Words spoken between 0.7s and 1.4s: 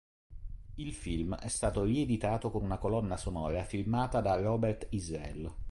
Il film